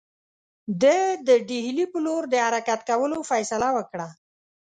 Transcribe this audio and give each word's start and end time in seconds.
ده 0.81 0.97
د 1.27 1.29
ډهلي 1.49 1.85
پر 1.91 1.99
لور 2.05 2.21
د 2.29 2.35
حرکت 2.45 2.79
کولو 2.89 3.17
فیصله 3.31 3.69
وکړه. 3.77 4.07